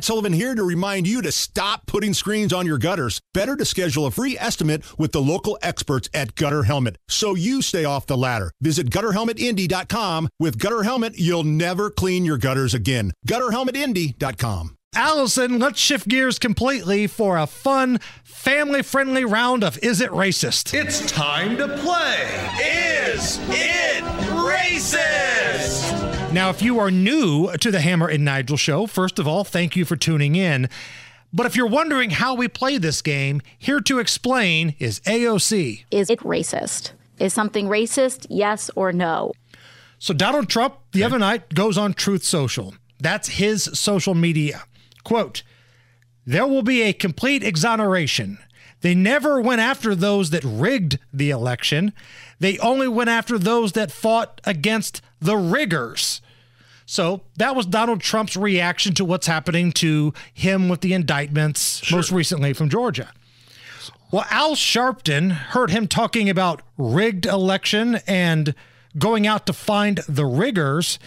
Matt 0.00 0.06
Sullivan 0.06 0.32
here 0.32 0.54
to 0.54 0.64
remind 0.64 1.06
you 1.06 1.20
to 1.20 1.30
stop 1.30 1.84
putting 1.84 2.14
screens 2.14 2.54
on 2.54 2.64
your 2.64 2.78
gutters. 2.78 3.20
Better 3.34 3.54
to 3.54 3.66
schedule 3.66 4.06
a 4.06 4.10
free 4.10 4.34
estimate 4.38 4.82
with 4.98 5.12
the 5.12 5.20
local 5.20 5.58
experts 5.60 6.08
at 6.14 6.34
Gutter 6.36 6.62
Helmet 6.62 6.96
so 7.06 7.34
you 7.34 7.60
stay 7.60 7.84
off 7.84 8.06
the 8.06 8.16
ladder. 8.16 8.50
Visit 8.62 8.88
gutterhelmetindy.com. 8.88 10.30
With 10.38 10.58
Gutter 10.58 10.84
Helmet, 10.84 11.18
you'll 11.18 11.44
never 11.44 11.90
clean 11.90 12.24
your 12.24 12.38
gutters 12.38 12.72
again. 12.72 13.12
Gutterhelmetindy.com. 13.28 14.78
Allison, 14.94 15.58
let's 15.58 15.78
shift 15.78 16.08
gears 16.08 16.38
completely 16.38 17.06
for 17.06 17.36
a 17.36 17.46
fun, 17.46 17.98
family 18.24 18.82
friendly 18.82 19.26
round 19.26 19.62
of 19.62 19.78
Is 19.82 20.00
It 20.00 20.10
Racist? 20.12 20.72
It's 20.72 21.10
time 21.12 21.58
to 21.58 21.68
play. 21.76 22.26
It 22.56 22.99
Now, 26.32 26.48
if 26.50 26.62
you 26.62 26.78
are 26.78 26.92
new 26.92 27.50
to 27.56 27.70
the 27.72 27.80
Hammer 27.80 28.06
and 28.06 28.24
Nigel 28.24 28.56
show, 28.56 28.86
first 28.86 29.18
of 29.18 29.26
all, 29.26 29.42
thank 29.42 29.74
you 29.74 29.84
for 29.84 29.96
tuning 29.96 30.36
in. 30.36 30.68
But 31.32 31.44
if 31.44 31.56
you're 31.56 31.66
wondering 31.66 32.10
how 32.10 32.34
we 32.34 32.46
play 32.46 32.78
this 32.78 33.02
game, 33.02 33.42
here 33.58 33.80
to 33.80 33.98
explain 33.98 34.76
is 34.78 35.00
AOC. 35.00 35.86
Is 35.90 36.08
it 36.08 36.20
racist? 36.20 36.92
Is 37.18 37.34
something 37.34 37.66
racist? 37.66 38.26
Yes 38.30 38.70
or 38.76 38.92
no? 38.92 39.32
So, 39.98 40.14
Donald 40.14 40.48
Trump 40.48 40.76
the 40.92 41.02
other 41.02 41.18
night 41.18 41.52
goes 41.52 41.76
on 41.76 41.94
Truth 41.94 42.22
Social. 42.22 42.74
That's 43.00 43.30
his 43.30 43.64
social 43.74 44.14
media. 44.14 44.62
Quote, 45.02 45.42
there 46.24 46.46
will 46.46 46.62
be 46.62 46.82
a 46.82 46.92
complete 46.92 47.42
exoneration. 47.42 48.38
They 48.82 48.94
never 48.94 49.40
went 49.40 49.60
after 49.60 49.94
those 49.94 50.30
that 50.30 50.42
rigged 50.44 50.98
the 51.12 51.30
election. 51.30 51.92
They 52.38 52.58
only 52.58 52.88
went 52.88 53.10
after 53.10 53.38
those 53.38 53.72
that 53.72 53.92
fought 53.92 54.40
against 54.44 55.02
the 55.20 55.36
riggers. 55.36 56.22
So 56.86 57.20
that 57.36 57.54
was 57.54 57.66
Donald 57.66 58.00
Trump's 58.00 58.36
reaction 58.36 58.94
to 58.94 59.04
what's 59.04 59.26
happening 59.26 59.70
to 59.72 60.12
him 60.32 60.68
with 60.68 60.80
the 60.80 60.92
indictments, 60.94 61.88
most 61.92 62.10
recently 62.10 62.52
from 62.52 62.68
Georgia. 62.68 63.12
Well, 64.10 64.26
Al 64.30 64.56
Sharpton 64.56 65.30
heard 65.30 65.70
him 65.70 65.86
talking 65.86 66.28
about 66.28 66.62
rigged 66.76 67.26
election 67.26 68.00
and 68.08 68.54
going 68.98 69.26
out 69.26 69.46
to 69.46 69.52
find 69.52 69.98
the 70.08 70.26
riggers. 70.26 70.98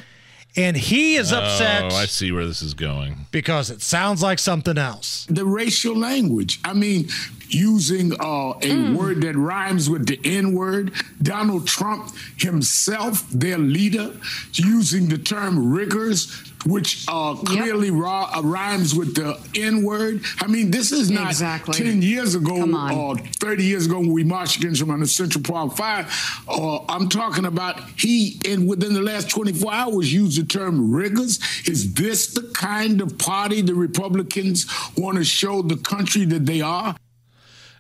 And 0.56 0.78
he 0.78 1.16
is 1.16 1.34
oh, 1.34 1.40
upset 1.40 1.92
Oh, 1.92 1.96
I 1.96 2.06
see 2.06 2.32
where 2.32 2.46
this 2.46 2.62
is 2.62 2.74
going. 2.76 3.26
because 3.32 3.70
it 3.72 3.82
sounds 3.82 4.22
like 4.22 4.40
something 4.40 4.78
else. 4.78 5.26
the 5.30 5.46
racial 5.46 5.98
language. 5.98 6.60
I 6.64 6.74
mean, 6.74 7.10
using 7.54 8.14
uh, 8.20 8.54
a 8.62 8.94
word 8.94 9.22
that 9.22 9.36
rhymes 9.36 9.90
with 9.90 10.08
the 10.08 10.20
N 10.24 10.54
word. 10.54 10.92
Donald 11.22 11.68
Trump 11.68 12.12
himself, 12.38 13.28
their 13.30 13.58
leader, 13.58 14.14
using 14.54 15.08
the 15.10 15.18
term 15.18 15.72
riggers, 15.74 16.32
which 16.66 17.06
uh, 17.08 17.36
clearly 17.36 17.92
ra- 17.92 18.32
uh, 18.36 18.42
rhymes 18.42 18.96
with 18.96 19.16
the 19.16 19.38
N 19.56 19.84
word. 19.84 20.22
I 20.40 20.48
mean, 20.48 20.72
this 20.72 20.92
is 20.92 21.10
not 21.12 21.28
Exactly. 21.30 21.78
10 21.78 22.02
years 22.02 22.36
ago 22.36 22.64
or 22.96 23.18
30 23.18 23.64
years 23.64 23.86
ago 23.86 24.00
when 24.00 24.12
we 24.12 24.24
marched 24.24 24.58
against 24.58 24.82
him 24.82 24.92
on 24.92 25.00
the 25.00 25.08
Central 25.08 25.44
Park 25.44 25.76
Five. 25.76 26.12
Uh, 26.48 26.80
I'm 26.88 27.10
talking 27.10 27.46
about 27.46 27.80
he, 27.98 28.40
in 28.46 28.68
within 28.68 28.94
the 28.94 29.02
last 29.02 29.30
24 29.30 29.74
hours, 29.74 30.14
used 30.14 30.40
the 30.42 30.46
term 30.46 30.92
riggers. 30.94 31.40
Is 31.68 31.94
this 31.94 32.28
the 32.34 32.44
kind 32.54 33.02
of 33.02 33.18
party 33.18 33.62
the 33.62 33.76
Republicans 33.76 34.66
want 34.98 35.18
to 35.18 35.24
show 35.24 35.62
the 35.62 35.78
country 35.78 36.26
that 36.26 36.46
they 36.46 36.62
are? 36.62 36.96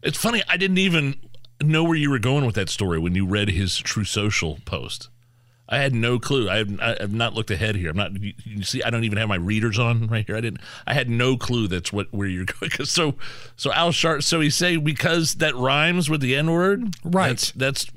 It's 0.03 0.17
funny. 0.17 0.43
I 0.47 0.57
didn't 0.57 0.77
even 0.77 1.15
know 1.61 1.83
where 1.83 1.95
you 1.95 2.09
were 2.09 2.19
going 2.19 2.45
with 2.45 2.55
that 2.55 2.69
story 2.69 2.99
when 2.99 3.15
you 3.15 3.25
read 3.25 3.49
his 3.49 3.77
True 3.79 4.03
Social 4.03 4.59
post. 4.65 5.09
I 5.69 5.77
had 5.77 5.95
no 5.95 6.19
clue. 6.19 6.49
I 6.49 6.57
have, 6.57 6.79
I 6.81 6.97
have 6.99 7.13
not 7.13 7.33
looked 7.33 7.49
ahead 7.49 7.75
here. 7.75 7.89
I'm 7.89 7.95
not. 7.97 8.21
You, 8.21 8.33
you 8.43 8.63
see, 8.63 8.83
I 8.83 8.89
don't 8.89 9.05
even 9.05 9.17
have 9.17 9.29
my 9.29 9.37
readers 9.37 9.79
on 9.79 10.07
right 10.07 10.25
here. 10.27 10.35
I 10.35 10.41
didn't. 10.41 10.59
I 10.85 10.93
had 10.93 11.09
no 11.09 11.37
clue 11.37 11.67
that's 11.67 11.91
what 11.93 12.13
where 12.13 12.27
you're 12.27 12.45
going. 12.59 12.69
'Cause 12.69 12.91
so, 12.91 13.15
so 13.55 13.71
Al 13.71 13.91
Sharp. 13.91 14.23
So 14.23 14.41
he's 14.41 14.55
saying 14.55 14.83
because 14.83 15.35
that 15.35 15.55
rhymes 15.55 16.09
with 16.09 16.19
the 16.21 16.35
N 16.35 16.51
word. 16.51 16.95
Right. 17.03 17.29
That's 17.29 17.51
that's 17.53 17.87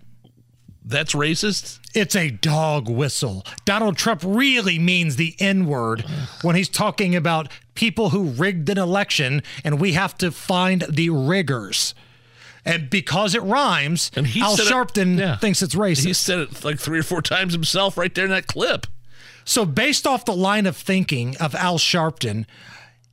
that's 0.89 1.15
racist. 1.15 1.81
It's 1.95 2.15
a 2.15 2.31
dog 2.31 2.89
whistle. 2.89 3.45
Donald 3.65 3.97
Trump 3.97 4.23
really 4.25 4.79
means 4.79 5.17
the 5.17 5.35
N 5.41 5.67
word 5.67 6.05
when 6.43 6.55
he's 6.57 6.69
talking 6.69 7.17
about 7.17 7.49
people 7.75 8.11
who 8.11 8.25
rigged 8.31 8.69
an 8.69 8.79
election 8.79 9.43
and 9.65 9.81
we 9.81 9.93
have 9.95 10.17
to 10.19 10.31
find 10.31 10.85
the 10.89 11.11
riggers. 11.11 11.95
And 12.65 12.89
because 12.91 13.35
it 13.35 13.43
rhymes, 13.43 14.11
And 14.17 14.27
he 14.27 14.41
Al 14.41 14.57
said 14.57 14.67
it- 14.67 14.73
Sharpton 14.73 15.19
yeah. 15.19 15.37
thinks 15.37 15.61
it's 15.63 15.75
racist. 15.75 16.05
He 16.07 16.13
said 16.13 16.39
it 16.41 16.65
like 16.65 16.79
three 16.79 16.99
or 16.99 17.03
four 17.05 17.23
times 17.23 17.53
himself 17.53 17.97
right 17.97 18.15
there 18.15 18.25
in 18.25 18.31
that 18.31 18.47
clip. 18.47 18.87
So, 19.45 19.65
based 19.65 20.07
off 20.07 20.25
the 20.25 20.35
line 20.35 20.67
of 20.67 20.77
thinking 20.77 21.37
of 21.39 21.55
Al 21.55 21.79
Sharpton, 21.79 22.47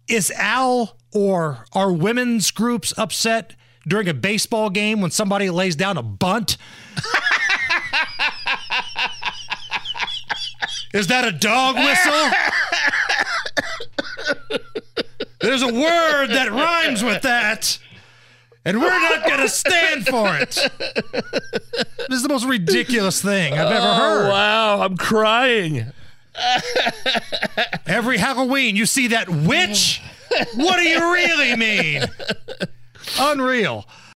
is 0.08 0.32
Al 0.32 0.98
or 1.12 1.66
are 1.74 1.92
women's 1.92 2.50
groups 2.50 2.92
upset 2.98 3.56
during 3.88 4.08
a 4.10 4.14
baseball 4.16 4.72
game 4.72 5.00
when 5.02 5.12
somebody 5.12 5.52
lays 5.52 5.76
down 5.76 5.98
a 5.98 6.02
bunt? 6.02 6.58
is 10.94 11.08
that 11.08 11.26
a 11.26 11.32
dog 11.32 11.76
whistle? 11.76 12.30
There's 15.42 15.62
a 15.62 15.74
word 15.74 16.28
that 16.28 16.52
rhymes 16.52 17.04
with 17.04 17.24
that. 17.24 17.80
And 18.66 18.80
we're 18.80 18.88
not 18.88 19.26
going 19.28 19.42
to 19.42 19.50
stand 19.50 20.08
for 20.08 20.38
it. 20.38 20.56
This 22.08 22.18
is 22.18 22.24
the 22.24 22.30
most 22.30 22.46
ridiculous 22.46 23.22
thing 23.22 23.54
I've 23.54 23.72
ever 23.72 23.86
oh, 23.86 23.94
heard. 23.96 24.28
Oh, 24.28 24.30
wow, 24.30 24.82
I'm 24.82 24.96
crying. 24.96 25.88
Every 27.86 28.18
Halloween, 28.18 28.78
you 28.78 28.86
see 28.86 29.08
that 29.10 29.28
witch? 29.28 30.02
What 30.56 30.78
do 30.78 30.84
you 30.84 31.14
really 31.14 31.56
mean? 31.58 32.04
Unreal. 33.20 33.86